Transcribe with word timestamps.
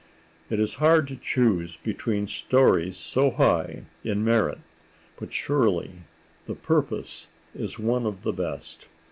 It 0.49 0.59
is 0.59 0.73
hard 0.81 1.07
to 1.09 1.15
choose 1.15 1.75
between 1.77 2.25
stories 2.25 2.97
so 2.97 3.29
high 3.29 3.83
in 4.03 4.23
merit, 4.25 4.57
but 5.19 5.31
surely 5.31 5.91
"The 6.47 6.55
Purpose" 6.55 7.27
is 7.53 7.77
one 7.77 8.07
of 8.07 8.23
the 8.23 8.33
best. 8.33 8.87